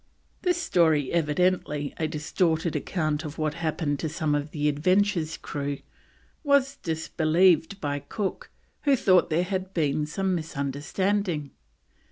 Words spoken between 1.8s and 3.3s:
a distorted account